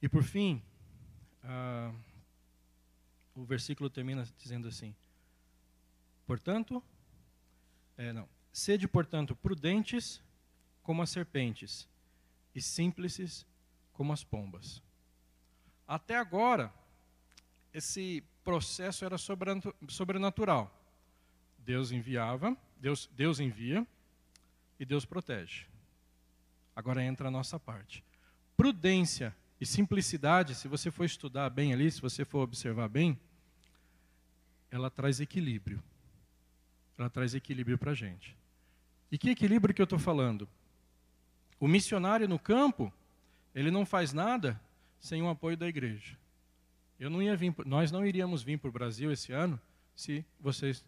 E 0.00 0.08
por 0.08 0.22
fim, 0.22 0.62
o 3.34 3.44
versículo 3.44 3.88
termina 3.88 4.24
dizendo 4.36 4.68
assim: 4.68 4.94
Portanto, 6.26 6.82
é, 7.96 8.12
não, 8.12 8.28
sede, 8.58 8.86
portanto, 8.88 9.34
prudentes 9.36 10.20
como 10.82 11.02
as 11.02 11.10
serpentes 11.10 11.88
e 12.54 12.60
simples 12.60 13.46
como 13.92 14.12
as 14.12 14.24
pombas. 14.24 14.82
Até 15.86 16.16
agora, 16.16 16.72
esse 17.72 18.22
processo 18.44 19.04
era 19.04 19.16
sobrenatural. 19.18 20.74
Deus 21.58 21.92
enviava, 21.92 22.56
Deus, 22.78 23.08
Deus 23.14 23.40
envia 23.40 23.86
e 24.78 24.84
Deus 24.84 25.04
protege. 25.04 25.66
Agora 26.74 27.02
entra 27.02 27.28
a 27.28 27.30
nossa 27.30 27.58
parte. 27.58 28.04
Prudência 28.56 29.34
e 29.60 29.66
simplicidade, 29.66 30.54
se 30.54 30.68
você 30.68 30.90
for 30.90 31.04
estudar 31.04 31.50
bem 31.50 31.72
ali, 31.72 31.90
se 31.90 32.00
você 32.00 32.24
for 32.24 32.40
observar 32.40 32.88
bem, 32.88 33.18
ela 34.70 34.90
traz 34.90 35.20
equilíbrio. 35.20 35.82
Ela 36.96 37.10
traz 37.10 37.34
equilíbrio 37.34 37.78
para 37.78 37.92
a 37.92 37.94
gente. 37.94 38.36
E 39.10 39.16
que 39.16 39.30
equilíbrio 39.30 39.74
que 39.74 39.80
eu 39.80 39.84
estou 39.84 39.98
falando? 39.98 40.48
O 41.58 41.66
missionário 41.66 42.28
no 42.28 42.38
campo, 42.38 42.92
ele 43.54 43.70
não 43.70 43.84
faz 43.84 44.12
nada 44.12 44.60
sem 45.00 45.22
o 45.22 45.28
apoio 45.28 45.56
da 45.56 45.66
igreja. 45.66 46.16
Eu 46.98 47.08
não 47.10 47.22
ia 47.22 47.36
vir, 47.36 47.54
nós 47.64 47.90
não 47.90 48.04
iríamos 48.04 48.42
vir 48.42 48.58
para 48.58 48.68
o 48.68 48.72
Brasil 48.72 49.10
esse 49.12 49.32
ano 49.32 49.60
se 49.94 50.24
vocês 50.40 50.84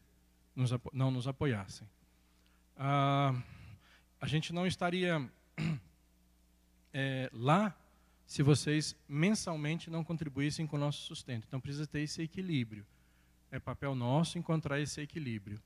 nos, 0.54 0.70
não 0.92 1.10
nos 1.10 1.26
apoiassem. 1.26 1.88
Ah, 2.76 3.34
a 4.20 4.26
gente 4.26 4.52
não 4.52 4.66
estaria 4.66 5.30
é, 6.92 7.30
lá 7.32 7.76
se 8.26 8.42
vocês 8.42 8.96
mensalmente 9.08 9.90
não 9.90 10.04
contribuíssem 10.04 10.66
com 10.66 10.76
o 10.76 10.80
nosso 10.80 11.02
sustento. 11.02 11.44
Então 11.48 11.60
precisa 11.60 11.86
ter 11.86 12.00
esse 12.00 12.22
equilíbrio. 12.22 12.86
É 13.50 13.58
papel 13.58 13.94
nosso 13.94 14.38
encontrar 14.38 14.80
esse 14.80 15.00
equilíbrio. 15.00 15.60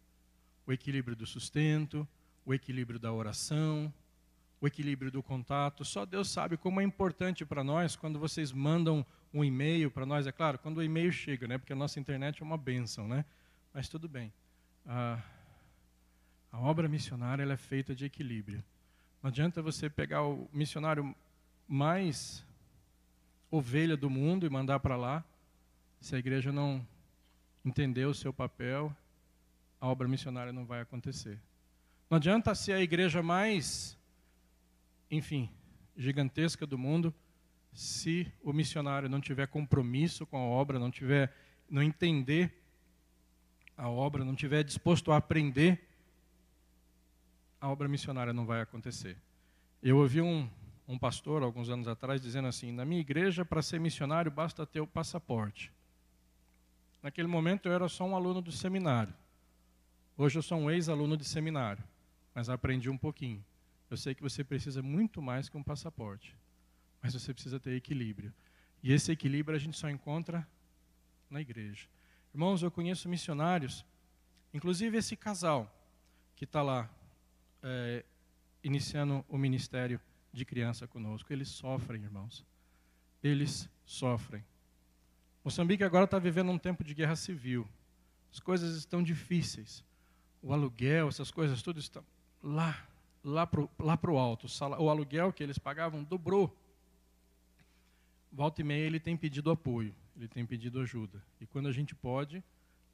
O 0.67 0.73
equilíbrio 0.73 1.15
do 1.15 1.27
sustento, 1.27 2.09
o 2.45 2.53
equilíbrio 2.53 2.99
da 2.99 3.13
oração, 3.13 3.93
o 4.61 4.67
equilíbrio 4.67 5.11
do 5.11 5.23
contato. 5.23 5.85
Só 5.85 6.05
Deus 6.05 6.31
sabe 6.31 6.57
como 6.57 6.81
é 6.81 6.85
importante 6.85 7.45
para 7.45 7.63
nós 7.63 7.97
quando 7.97 8.19
vocês 8.19 8.53
mandam 8.53 9.05
um 9.33 9.45
e-mail 9.45 9.91
para 9.91 10.07
nós. 10.07 10.27
É 10.27 10.33
claro, 10.33 10.59
quando 10.59 10.79
o 10.79 10.83
e-mail 10.83 11.13
chega, 11.13 11.47
né? 11.47 11.59
Porque 11.59 11.73
a 11.73 11.77
nossa 11.77 12.01
internet 12.01 12.41
é 12.41 12.45
uma 12.45 12.57
benção, 12.57 13.07
né? 13.07 13.25
Mas 13.73 13.89
tudo 13.89 14.09
bem. 14.09 14.33
A, 14.87 15.23
a 16.53 16.61
obra 16.61 16.89
missionária 16.89 17.43
ela 17.43 17.55
é 17.55 17.59
feita 17.59 17.95
de 17.95 18.05
equilíbrio. 18.05 18.63
Não 19.23 19.29
adianta 19.29 19.61
você 19.61 19.89
pegar 19.91 20.23
o 20.23 20.49
missionário 20.53 21.15
mais 21.67 22.45
ovelha 23.51 23.97
do 23.97 24.11
mundo 24.11 24.47
e 24.47 24.51
mandar 24.51 24.81
para 24.81 24.97
lá, 24.97 25.25
se 26.01 26.15
a 26.15 26.19
igreja 26.19 26.53
não 26.53 26.87
entender 27.65 28.05
o 28.05 28.15
seu 28.15 28.33
papel, 28.33 28.95
a 29.81 29.89
obra 29.89 30.09
missionária 30.09 30.53
não 30.53 30.65
vai 30.65 30.81
acontecer. 30.81 31.39
Não 32.11 32.17
adianta 32.17 32.55
ser 32.55 32.73
a 32.73 32.81
igreja 32.81 33.23
mais, 33.23 33.99
enfim, 35.11 35.51
gigantesca 35.97 36.67
do 36.67 36.77
mundo, 36.77 37.15
se 37.73 38.33
o 38.43 38.53
missionário 38.53 39.09
não 39.09 39.21
tiver 39.21 39.49
compromisso 39.49 40.25
com 40.27 40.37
a 40.37 40.41
obra, 40.41 40.79
não 40.79 40.91
tiver, 40.91 41.35
não 41.69 41.83
entender 41.83 42.63
a 43.77 43.89
obra, 43.89 44.25
não 44.25 44.35
tiver 44.35 44.63
disposto 44.63 45.11
a 45.11 45.17
aprender, 45.17 45.89
a 47.61 47.69
obra 47.69 47.89
missionária 47.89 48.33
não 48.33 48.47
vai 48.47 48.61
acontecer. 48.61 49.17
Eu 49.83 49.99
ouvi 49.99 50.21
um, 50.21 50.49
um 50.87 50.99
pastor 50.99 51.43
alguns 51.43 51.69
anos 51.69 51.89
atrás 51.89 52.21
dizendo 52.21 52.47
assim: 52.47 52.71
na 52.71 52.85
minha 52.85 53.01
igreja 53.01 53.45
para 53.45 53.63
ser 53.63 53.81
missionário 53.81 54.31
basta 54.31 54.67
ter 54.67 54.81
o 54.81 54.87
passaporte. 54.87 55.73
Naquele 57.03 57.29
momento 57.29 57.67
eu 57.67 57.73
era 57.73 57.89
só 57.89 58.05
um 58.05 58.15
aluno 58.15 58.41
do 58.41 58.53
seminário. 58.53 59.13
Hoje 60.17 60.39
eu 60.39 60.43
sou 60.43 60.59
um 60.59 60.71
ex-aluno 60.71 61.17
de 61.17 61.25
seminário, 61.25 61.83
mas 62.35 62.49
aprendi 62.49 62.91
um 62.91 62.99
pouquinho. 62.99 63.45
Eu 63.89 63.97
sei 63.97 64.15
que 64.15 64.23
você 64.23 64.43
precisa 64.43 64.83
muito 64.83 65.23
mais 65.23 65.49
que 65.49 65.57
um 65.57 65.63
passaporte, 65.63 66.37
mas 67.01 67.15
você 67.15 67.33
precisa 67.33 67.61
ter 67.61 67.77
equilíbrio. 67.77 68.35
E 68.83 68.93
esse 68.93 69.13
equilíbrio 69.13 69.57
a 69.57 69.59
gente 69.59 69.79
só 69.79 69.89
encontra 69.89 70.47
na 71.31 71.41
igreja. 71.41 71.87
Irmãos, 72.33 72.63
eu 72.63 72.71
conheço 72.71 73.09
missionários, 73.09 73.85
inclusive 74.53 74.99
esse 74.99 75.17
casal 75.17 75.73
que 76.35 76.45
está 76.45 76.61
lá 76.63 76.91
é, 77.63 78.05
iniciando 78.63 79.25
o 79.29 79.39
ministério 79.39 80.01
de 80.33 80.45
criança 80.45 80.89
conosco. 80.89 81.33
Eles 81.33 81.49
sofrem, 81.49 82.03
irmãos. 82.03 82.45
Eles 83.23 83.69
sofrem. 83.87 84.45
Moçambique 85.45 85.85
agora 85.85 86.05
está 86.07 86.19
vivendo 86.19 86.51
um 86.51 86.59
tempo 86.59 86.83
de 86.83 86.95
guerra 86.95 87.15
civil. 87.15 87.69
As 88.33 88.41
coisas 88.41 88.77
estão 88.77 89.03
difíceis. 89.03 89.85
O 90.43 90.53
aluguel, 90.53 91.09
essas 91.09 91.31
coisas, 91.31 91.63
tudo 91.63 91.79
estão 91.79 92.05
lá, 92.45 92.87
lá 93.25 93.47
para 93.47 93.67
lá 93.79 93.99
o 94.07 94.19
alto. 94.19 94.47
O 94.79 94.91
aluguel 94.91 95.33
que 95.33 95.43
eles 95.43 95.59
pagavam 95.59 96.05
dobrou. 96.05 96.55
Volta 98.31 98.61
e 98.61 98.65
meia 98.65 98.85
ele 98.85 99.01
tem 99.01 99.17
pedido 99.17 99.51
apoio, 99.51 99.95
ele 100.17 100.29
tem 100.29 100.45
pedido 100.45 100.81
ajuda. 100.81 101.23
E 101.41 101.47
quando 101.47 101.69
a 101.69 101.73
gente 101.73 101.95
pode, 101.95 102.43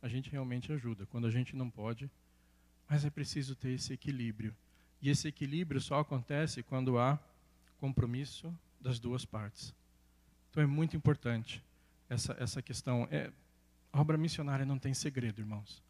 a 0.00 0.08
gente 0.08 0.30
realmente 0.30 0.72
ajuda. 0.72 1.06
Quando 1.06 1.26
a 1.26 1.30
gente 1.30 1.56
não 1.56 1.68
pode, 1.68 2.10
mas 2.88 3.04
é 3.04 3.10
preciso 3.10 3.56
ter 3.56 3.70
esse 3.70 3.92
equilíbrio. 3.92 4.54
E 5.02 5.08
esse 5.08 5.26
equilíbrio 5.26 5.80
só 5.80 6.00
acontece 6.00 6.62
quando 6.62 6.98
há 6.98 7.18
compromisso 7.78 8.54
das 8.80 8.98
duas 8.98 9.24
partes. 9.24 9.74
Então 10.50 10.62
é 10.62 10.66
muito 10.66 10.96
importante 10.96 11.62
essa, 12.08 12.36
essa 12.38 12.60
questão. 12.60 13.08
É, 13.10 13.32
obra 13.92 14.18
missionária 14.18 14.66
não 14.66 14.78
tem 14.78 14.92
segredo, 14.92 15.40
irmãos. 15.40 15.82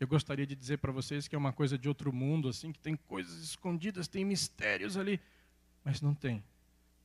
Eu 0.00 0.08
gostaria 0.08 0.46
de 0.46 0.56
dizer 0.56 0.78
para 0.78 0.90
vocês 0.90 1.28
que 1.28 1.34
é 1.34 1.38
uma 1.38 1.52
coisa 1.52 1.76
de 1.76 1.86
outro 1.86 2.10
mundo, 2.10 2.48
assim, 2.48 2.72
que 2.72 2.78
tem 2.78 2.96
coisas 2.96 3.42
escondidas, 3.42 4.08
tem 4.08 4.24
mistérios 4.24 4.96
ali, 4.96 5.20
mas 5.84 6.00
não 6.00 6.14
tem. 6.14 6.42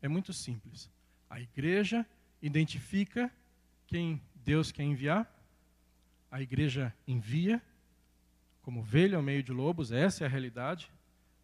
É 0.01 0.07
muito 0.07 0.31
simples. 0.31 0.89
A 1.29 1.41
igreja 1.41 2.05
identifica 2.41 3.29
quem 3.85 4.21
Deus 4.45 4.71
quer 4.71 4.83
enviar, 4.83 5.29
a 6.31 6.41
igreja 6.41 6.93
envia, 7.05 7.61
como 8.61 8.79
ovelha 8.79 9.17
ao 9.17 9.23
meio 9.23 9.43
de 9.43 9.51
lobos, 9.51 9.91
essa 9.91 10.23
é 10.23 10.27
a 10.27 10.29
realidade. 10.29 10.89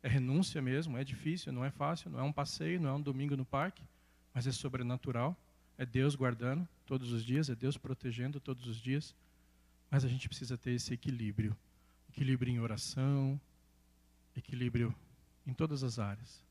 É 0.01 0.07
renúncia 0.07 0.61
mesmo, 0.61 0.97
é 0.97 1.03
difícil, 1.03 1.51
não 1.51 1.63
é 1.63 1.69
fácil, 1.69 2.09
não 2.09 2.19
é 2.19 2.23
um 2.23 2.31
passeio, 2.31 2.81
não 2.81 2.89
é 2.89 2.93
um 2.93 3.01
domingo 3.01 3.37
no 3.37 3.45
parque, 3.45 3.83
mas 4.33 4.47
é 4.47 4.51
sobrenatural. 4.51 5.37
É 5.77 5.85
Deus 5.85 6.15
guardando 6.15 6.67
todos 6.85 7.11
os 7.11 7.23
dias, 7.23 7.49
é 7.49 7.55
Deus 7.55 7.77
protegendo 7.77 8.39
todos 8.39 8.67
os 8.67 8.77
dias. 8.77 9.13
Mas 9.91 10.03
a 10.05 10.07
gente 10.07 10.27
precisa 10.27 10.57
ter 10.57 10.71
esse 10.71 10.93
equilíbrio 10.93 11.55
equilíbrio 12.11 12.51
em 12.53 12.59
oração, 12.59 13.39
equilíbrio 14.35 14.93
em 15.47 15.53
todas 15.53 15.83
as 15.83 15.97
áreas. 15.97 16.43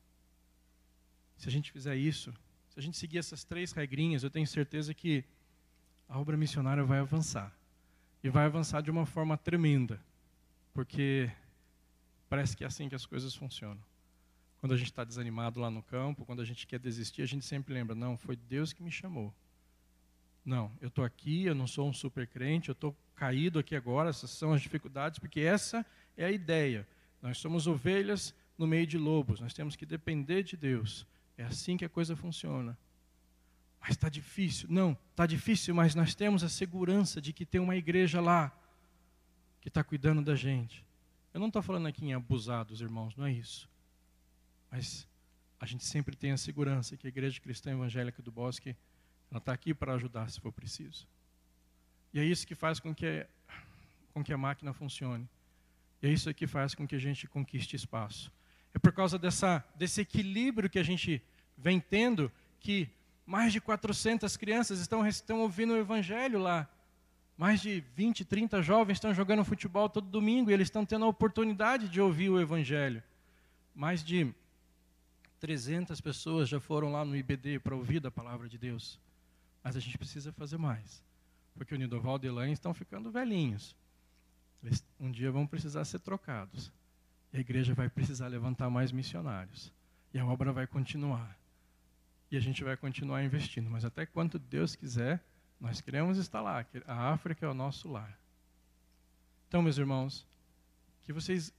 Se 1.37 1.47
a 1.47 1.51
gente 1.51 1.71
fizer 1.71 1.95
isso, 1.95 2.33
se 2.69 2.79
a 2.79 2.81
gente 2.81 2.97
seguir 2.97 3.19
essas 3.19 3.43
três 3.43 3.71
regrinhas, 3.71 4.23
eu 4.23 4.29
tenho 4.29 4.47
certeza 4.47 4.93
que 4.93 5.23
a 6.09 6.19
obra 6.19 6.35
missionária 6.35 6.83
vai 6.83 6.99
avançar. 6.99 7.55
e 8.23 8.29
vai 8.29 8.45
avançar 8.45 8.81
de 8.81 8.91
uma 8.91 9.03
forma 9.03 9.35
tremenda, 9.35 9.99
porque 10.75 11.31
parece 12.29 12.55
que 12.55 12.63
é 12.63 12.67
assim 12.67 12.87
que 12.87 12.93
as 12.93 13.03
coisas 13.03 13.33
funcionam. 13.33 13.83
Quando 14.59 14.73
a 14.73 14.77
gente 14.77 14.91
está 14.91 15.03
desanimado 15.03 15.59
lá 15.59 15.71
no 15.71 15.81
campo, 15.81 16.23
quando 16.23 16.39
a 16.39 16.45
gente 16.45 16.67
quer 16.67 16.77
desistir, 16.77 17.23
a 17.23 17.25
gente 17.25 17.43
sempre 17.43 17.73
lembra: 17.73 17.95
não, 17.95 18.15
foi 18.15 18.35
Deus 18.35 18.73
que 18.73 18.83
me 18.83 18.91
chamou. 18.91 19.33
Não, 20.43 20.71
eu 20.81 20.87
estou 20.87 21.03
aqui, 21.03 21.45
eu 21.45 21.55
não 21.55 21.67
sou 21.67 21.87
um 21.87 21.93
super 21.93 22.27
crente, 22.27 22.69
eu 22.69 22.73
estou 22.73 22.95
caído 23.15 23.59
aqui 23.59 23.75
agora, 23.75 24.09
essas 24.09 24.31
são 24.31 24.53
as 24.53 24.61
dificuldades, 24.61 25.19
porque 25.19 25.41
essa 25.41 25.85
é 26.17 26.25
a 26.25 26.31
ideia. 26.31 26.87
Nós 27.21 27.37
somos 27.37 27.67
ovelhas 27.67 28.33
no 28.57 28.65
meio 28.65 28.87
de 28.87 28.97
lobos, 28.97 29.39
nós 29.39 29.53
temos 29.53 29.75
que 29.75 29.85
depender 29.85 30.43
de 30.43 30.57
Deus. 30.57 31.05
É 31.37 31.43
assim 31.43 31.77
que 31.77 31.85
a 31.85 31.89
coisa 31.89 32.15
funciona. 32.15 32.77
Mas 33.79 33.91
está 33.91 34.09
difícil. 34.09 34.67
Não, 34.69 34.97
está 35.11 35.25
difícil, 35.25 35.73
mas 35.73 35.95
nós 35.95 36.13
temos 36.13 36.43
a 36.43 36.49
segurança 36.49 37.19
de 37.19 37.33
que 37.33 37.45
tem 37.45 37.59
uma 37.59 37.75
igreja 37.75 38.21
lá 38.21 38.55
que 39.59 39.67
está 39.67 39.83
cuidando 39.83 40.21
da 40.21 40.35
gente. 40.35 40.85
Eu 41.33 41.39
não 41.39 41.47
estou 41.47 41.61
falando 41.61 41.87
aqui 41.87 42.05
em 42.05 42.13
abusar 42.13 42.65
dos 42.65 42.81
irmãos, 42.81 43.15
não 43.15 43.25
é 43.25 43.31
isso. 43.31 43.69
Mas 44.69 45.07
a 45.59 45.65
gente 45.65 45.85
sempre 45.85 46.15
tem 46.15 46.31
a 46.31 46.37
segurança 46.37 46.97
que 46.97 47.07
a 47.07 47.09
Igreja 47.09 47.39
Cristã 47.39 47.71
Evangélica 47.71 48.21
do 48.21 48.31
Bosque 48.31 48.75
ela 49.31 49.39
está 49.39 49.53
aqui 49.53 49.73
para 49.73 49.93
ajudar 49.93 50.29
se 50.29 50.39
for 50.39 50.51
preciso. 50.51 51.07
E 52.13 52.19
é 52.19 52.23
isso 52.23 52.45
que 52.45 52.53
faz 52.53 52.79
com 52.79 52.93
que, 52.93 53.25
com 54.13 54.21
que 54.21 54.33
a 54.33 54.37
máquina 54.37 54.73
funcione. 54.73 55.27
E 56.01 56.07
é 56.07 56.09
isso 56.11 56.31
que 56.33 56.45
faz 56.45 56.75
com 56.75 56.85
que 56.85 56.95
a 56.95 56.99
gente 56.99 57.27
conquiste 57.27 57.75
espaço. 57.75 58.31
É 58.73 58.79
por 58.79 58.91
causa 58.91 59.17
dessa, 59.17 59.63
desse 59.75 60.01
equilíbrio 60.01 60.69
que 60.69 60.79
a 60.79 60.83
gente 60.83 61.23
vem 61.57 61.79
tendo 61.79 62.29
que 62.59 62.89
mais 63.25 63.53
de 63.53 63.61
400 63.61 64.35
crianças 64.35 64.79
estão, 64.79 65.07
estão 65.07 65.39
ouvindo 65.39 65.73
o 65.73 65.77
evangelho 65.77 66.39
lá. 66.39 66.67
Mais 67.37 67.61
de 67.61 67.81
20, 67.95 68.25
30 68.25 68.61
jovens 68.61 68.97
estão 68.97 69.13
jogando 69.13 69.45
futebol 69.45 69.89
todo 69.89 70.07
domingo 70.07 70.51
e 70.51 70.53
eles 70.53 70.67
estão 70.67 70.85
tendo 70.85 71.05
a 71.05 71.07
oportunidade 71.07 71.87
de 71.87 72.01
ouvir 72.01 72.29
o 72.29 72.39
evangelho. 72.39 73.01
Mais 73.73 74.03
de 74.03 74.33
300 75.39 75.99
pessoas 76.01 76.49
já 76.49 76.59
foram 76.59 76.91
lá 76.91 77.05
no 77.05 77.15
IBD 77.15 77.59
para 77.59 77.75
ouvir 77.75 77.99
da 77.99 78.11
palavra 78.11 78.49
de 78.49 78.57
Deus. 78.57 78.99
Mas 79.63 79.75
a 79.75 79.79
gente 79.79 79.97
precisa 79.97 80.31
fazer 80.31 80.57
mais. 80.57 81.03
Porque 81.53 81.75
o 81.75 81.77
Nidovaldo 81.77 82.25
e 82.25 82.29
Elaine 82.29 82.53
estão 82.53 82.73
ficando 82.73 83.11
velhinhos. 83.11 83.75
Eles 84.63 84.85
um 84.99 85.11
dia 85.11 85.31
vão 85.31 85.45
precisar 85.45 85.85
ser 85.85 85.99
trocados. 85.99 86.71
E 87.33 87.37
a 87.37 87.39
igreja 87.39 87.73
vai 87.73 87.89
precisar 87.89 88.27
levantar 88.27 88.69
mais 88.69 88.91
missionários. 88.91 89.71
E 90.13 90.19
a 90.19 90.25
obra 90.25 90.51
vai 90.51 90.67
continuar. 90.67 91.37
E 92.29 92.37
a 92.37 92.39
gente 92.39 92.63
vai 92.63 92.77
continuar 92.77 93.23
investindo. 93.23 93.69
Mas 93.69 93.85
até 93.85 94.05
quanto 94.05 94.39
Deus 94.39 94.75
quiser, 94.75 95.23
nós 95.59 95.81
queremos 95.81 96.17
estar 96.17 96.41
lá. 96.41 96.65
A 96.87 97.11
África 97.11 97.45
é 97.45 97.49
o 97.49 97.53
nosso 97.53 97.89
lar. 97.89 98.17
Então, 99.47 99.61
meus 99.61 99.77
irmãos, 99.77 100.25
que 101.01 101.11
vocês 101.11 101.53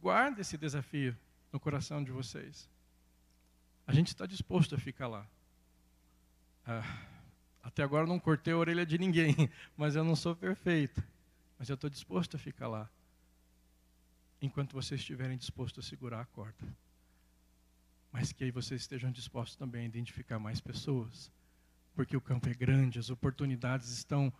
guardem 0.00 0.40
esse 0.40 0.56
desafio 0.56 1.16
no 1.52 1.60
coração 1.60 2.02
de 2.02 2.10
vocês. 2.10 2.68
A 3.86 3.92
gente 3.92 4.08
está 4.08 4.26
disposto 4.26 4.74
a 4.74 4.78
ficar 4.78 5.08
lá. 5.08 5.26
Ah, 6.66 6.82
até 7.68 7.82
agora 7.82 8.06
não 8.06 8.18
cortei 8.18 8.54
a 8.54 8.56
orelha 8.56 8.86
de 8.86 8.96
ninguém, 8.96 9.34
mas 9.76 9.94
eu 9.94 10.02
não 10.02 10.16
sou 10.16 10.34
perfeito. 10.34 11.02
Mas 11.58 11.68
eu 11.68 11.74
estou 11.74 11.90
disposto 11.90 12.34
a 12.34 12.38
ficar 12.38 12.66
lá 12.66 12.88
enquanto 14.40 14.72
vocês 14.72 15.00
estiverem 15.00 15.36
dispostos 15.36 15.84
a 15.84 15.88
segurar 15.88 16.22
a 16.22 16.24
corda. 16.24 16.66
Mas 18.10 18.32
que 18.32 18.42
aí 18.42 18.50
vocês 18.50 18.80
estejam 18.80 19.10
dispostos 19.10 19.54
também 19.54 19.82
a 19.82 19.84
identificar 19.84 20.38
mais 20.38 20.62
pessoas, 20.62 21.30
porque 21.94 22.16
o 22.16 22.22
campo 22.22 22.48
é 22.48 22.54
grande, 22.54 22.98
as 22.98 23.10
oportunidades 23.10 23.90
estão 23.90 24.32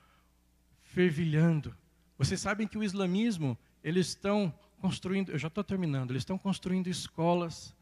fervilhando. 0.85 1.76
Vocês 2.16 2.40
sabem 2.40 2.67
que 2.67 2.78
o 2.78 2.82
islamismo, 2.82 3.58
eles 3.84 4.08
estão 4.08 4.54
construindo, 4.80 5.32
eu 5.32 5.38
já 5.38 5.49
estou 5.49 5.62
terminando, 5.62 6.12
eles 6.12 6.23
estão 6.23 6.38
construindo 6.38 6.86
escolas. 6.86 7.76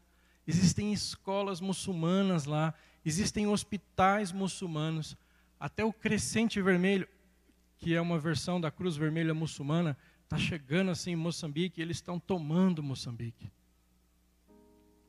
Existem 0.45 0.91
escolas 0.91 1.61
muçulmanas 1.61 2.43
lá, 2.43 2.73
existem 3.05 3.47
hospitais 3.47 4.33
muçulmanos, 4.33 5.15
até 5.59 5.83
o 5.83 5.93
Crescente 5.93 6.61
Vermelho, 6.61 7.07
que 7.77 7.95
é 7.95 8.01
uma 8.01 8.19
versão 8.19 8.59
da 8.59 8.71
Cruz 8.71 8.95
Vermelha 8.95 9.33
muçulmana, 9.33 9.97
está 10.23 10.37
chegando 10.37 10.91
assim 10.91 11.11
em 11.11 11.15
Moçambique, 11.15 11.79
e 11.79 11.83
eles 11.83 11.97
estão 11.97 12.19
tomando 12.19 12.83
Moçambique. 12.83 13.51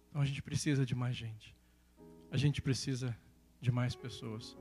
Então 0.08 0.22
a 0.22 0.24
gente 0.24 0.42
precisa 0.42 0.86
de 0.86 0.94
mais 0.94 1.16
gente. 1.16 1.54
A 2.30 2.36
gente 2.36 2.62
precisa 2.62 3.16
de 3.60 3.70
mais 3.70 3.94
pessoas. 3.94 4.56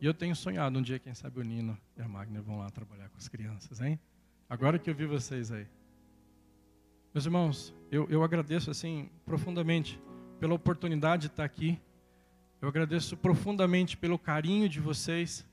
E 0.00 0.06
eu 0.06 0.14
tenho 0.14 0.34
sonhado 0.34 0.78
um 0.78 0.82
dia, 0.82 0.98
quem 0.98 1.14
sabe 1.14 1.40
o 1.40 1.42
Nino 1.42 1.78
e 1.96 2.02
a 2.02 2.08
Magna 2.08 2.40
vão 2.40 2.58
lá 2.58 2.70
trabalhar 2.70 3.08
com 3.08 3.18
as 3.18 3.28
crianças, 3.28 3.80
hein? 3.80 4.00
Agora 4.48 4.78
que 4.78 4.90
eu 4.90 4.94
vi 4.94 5.06
vocês 5.06 5.52
aí. 5.52 5.66
Meus 7.14 7.24
irmãos, 7.24 7.74
eu, 7.90 8.08
eu 8.10 8.24
agradeço 8.24 8.70
assim 8.70 9.10
profundamente 9.24 10.00
pela 10.40 10.54
oportunidade 10.54 11.22
de 11.22 11.26
estar 11.28 11.44
aqui. 11.44 11.80
Eu 12.62 12.68
agradeço 12.68 13.16
profundamente 13.16 13.96
pelo 13.96 14.16
carinho 14.16 14.68
de 14.68 14.78
vocês. 14.78 15.44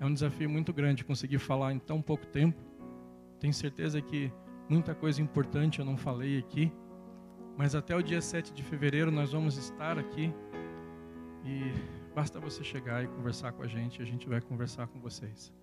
É 0.00 0.04
um 0.04 0.12
desafio 0.12 0.50
muito 0.50 0.72
grande 0.72 1.04
conseguir 1.04 1.38
falar 1.38 1.72
em 1.72 1.78
tão 1.78 2.02
pouco 2.02 2.26
tempo. 2.26 2.60
Tenho 3.38 3.54
certeza 3.54 4.02
que 4.02 4.32
muita 4.68 4.96
coisa 4.96 5.22
importante 5.22 5.78
eu 5.78 5.84
não 5.84 5.96
falei 5.96 6.40
aqui. 6.40 6.72
Mas 7.56 7.76
até 7.76 7.94
o 7.94 8.02
dia 8.02 8.20
7 8.20 8.52
de 8.52 8.64
fevereiro 8.64 9.12
nós 9.12 9.30
vamos 9.30 9.56
estar 9.56 9.96
aqui. 9.96 10.34
E 11.44 11.72
basta 12.12 12.40
você 12.40 12.64
chegar 12.64 13.04
e 13.04 13.06
conversar 13.06 13.52
com 13.52 13.62
a 13.62 13.68
gente, 13.68 14.02
a 14.02 14.04
gente 14.04 14.28
vai 14.28 14.40
conversar 14.40 14.88
com 14.88 14.98
vocês. 14.98 15.54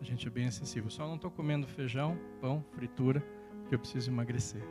A 0.00 0.04
gente 0.04 0.26
é 0.26 0.30
bem 0.30 0.46
acessível. 0.46 0.88
Só 0.88 1.06
não 1.06 1.16
estou 1.16 1.30
comendo 1.30 1.68
feijão, 1.68 2.18
pão, 2.40 2.64
fritura, 2.72 3.20
porque 3.60 3.74
eu 3.74 3.78
preciso 3.78 4.10
emagrecer. 4.10 4.62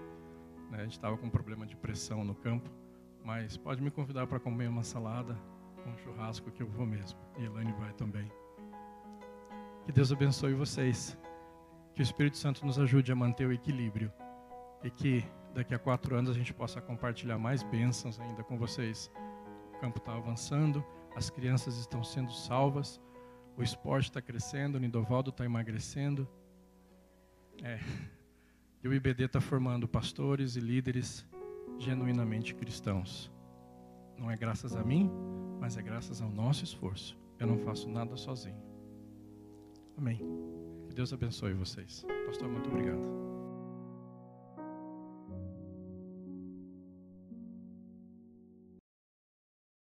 Né? 0.72 0.80
A 0.80 0.84
gente 0.84 0.94
estava 0.94 1.16
com 1.16 1.28
um 1.28 1.30
problema 1.30 1.64
de 1.68 1.76
pressão 1.76 2.24
no 2.24 2.34
campo, 2.34 2.81
mas 3.24 3.58
pode 3.58 3.82
me 3.82 3.92
convidar 3.92 4.28
para 4.28 4.40
comer 4.40 4.68
uma 4.68 4.84
salada, 4.84 5.38
um 5.86 5.98
churrasco 5.98 6.52
que 6.52 6.64
eu 6.64 6.68
vou 6.68 6.86
mesmo. 6.86 7.20
E 7.38 7.46
Elaine 7.46 7.74
vai 7.74 7.94
também. 7.94 8.32
Que 9.86 9.92
Deus 9.92 10.12
abençoe 10.12 10.54
vocês. 10.54 11.18
Que 11.94 12.02
o 12.02 12.04
Espírito 12.04 12.38
Santo 12.38 12.66
nos 12.66 12.80
ajude 12.80 13.12
a 13.12 13.16
manter 13.16 13.48
o 13.48 13.52
equilíbrio. 13.52 14.12
E 14.84 14.90
que 14.90 15.24
daqui 15.54 15.74
a 15.76 15.80
quatro 15.80 16.16
anos 16.16 16.32
a 16.32 16.34
gente 16.34 16.54
possa 16.54 16.82
compartilhar 16.82 17.38
mais 17.38 17.64
bênçãos 17.64 18.20
ainda 18.20 18.44
com 18.44 18.58
vocês. 18.58 19.12
O 19.76 19.80
campo 19.80 20.00
está 20.00 20.16
avançando, 20.16 20.84
as 21.16 21.30
crianças 21.30 21.78
estão 21.78 22.04
sendo 22.04 22.32
salvas, 22.32 23.02
o 23.58 23.64
esporte 23.64 24.06
está 24.06 24.22
crescendo, 24.22 24.76
o 24.76 24.80
Nidovaldo 24.80 25.30
está 25.30 25.46
emagrecendo. 25.46 26.28
É. 27.64 27.80
E 28.84 28.88
o 28.88 28.94
IBD 28.94 29.26
está 29.26 29.40
formando 29.40 29.88
pastores 29.88 30.56
e 30.56 30.60
líderes 30.60 31.26
genuinamente 31.82 32.54
cristãos. 32.54 33.32
Não 34.18 34.30
é 34.30 34.38
graças 34.38 34.76
a 34.76 34.84
mim, 34.84 35.10
mas 35.60 35.78
é 35.78 35.82
graças 35.82 36.22
ao 36.22 36.30
nosso 36.30 36.64
esforço. 36.64 37.18
Eu 37.40 37.48
não 37.48 37.58
faço 37.58 37.90
nada 37.90 38.16
sozinho. 38.16 38.62
Amém. 39.98 40.20
Que 40.88 40.94
Deus 40.94 41.12
abençoe 41.12 41.54
vocês. 41.54 42.06
Pastor, 42.28 42.48
muito 42.48 42.70
obrigado. 42.70 43.21